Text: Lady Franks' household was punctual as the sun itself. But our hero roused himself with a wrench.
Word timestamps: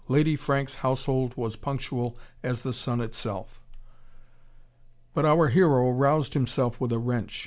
Lady 0.07 0.35
Franks' 0.35 0.73
household 0.81 1.37
was 1.37 1.55
punctual 1.55 2.17
as 2.41 2.63
the 2.63 2.73
sun 2.73 3.01
itself. 3.01 3.61
But 5.13 5.25
our 5.25 5.49
hero 5.49 5.91
roused 5.91 6.33
himself 6.33 6.81
with 6.81 6.91
a 6.91 6.97
wrench. 6.97 7.39